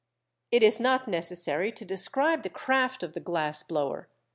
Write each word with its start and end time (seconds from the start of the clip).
It 0.49 0.63
is 0.63 0.79
not 0.79 1.07
necessary 1.07 1.71
to 1.73 1.85
describe 1.85 2.41
the 2.41 2.49
craft 2.49 3.03
of 3.03 3.13
the 3.13 3.19
glass 3.19 3.61
blower. 3.61 4.09